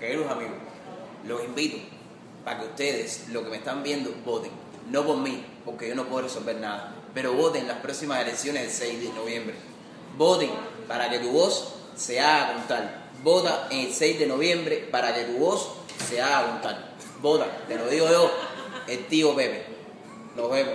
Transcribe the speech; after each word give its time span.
queridos 0.00 0.30
amigos, 0.30 0.54
los 1.26 1.44
invito 1.44 1.76
para 2.44 2.58
que 2.58 2.66
ustedes, 2.66 3.28
lo 3.28 3.44
que 3.44 3.50
me 3.50 3.56
están 3.56 3.82
viendo, 3.82 4.10
voten. 4.24 4.50
No 4.90 5.04
por 5.04 5.18
mí, 5.18 5.44
porque 5.64 5.88
yo 5.88 5.94
no 5.94 6.06
puedo 6.06 6.22
resolver 6.22 6.56
nada, 6.56 6.94
pero 7.14 7.34
voten 7.34 7.62
en 7.62 7.68
las 7.68 7.78
próximas 7.78 8.22
elecciones 8.22 8.62
del 8.62 8.70
6 8.70 9.02
de 9.02 9.12
noviembre. 9.12 9.54
Voten 10.16 10.50
para 10.88 11.10
que 11.10 11.18
tu 11.18 11.30
voz 11.30 11.74
se 11.94 12.18
haga 12.18 12.54
contar. 12.54 13.10
Vota 13.22 13.68
en 13.70 13.86
el 13.86 13.92
6 13.92 14.18
de 14.18 14.26
noviembre 14.26 14.88
para 14.90 15.14
que 15.14 15.24
tu 15.24 15.34
voz 15.34 15.68
se 16.08 16.20
haga 16.20 16.52
contar. 16.52 16.90
Vota, 17.20 17.46
te 17.68 17.76
lo 17.76 17.86
digo 17.88 18.08
yo, 18.08 18.32
el 18.88 19.06
tío 19.06 19.36
Pepe. 19.36 19.66
Nos 20.34 20.50
vemos. 20.50 20.74